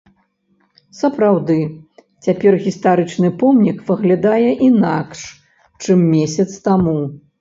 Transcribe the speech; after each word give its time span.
Сапраўды, 1.01 1.57
цяпер 2.27 2.57
гістарычны 2.67 3.29
помнік 3.43 3.83
выглядае 3.91 4.43
інакш, 4.69 5.21
чым 5.87 5.97
месяц 6.15 6.49
таму. 6.71 6.99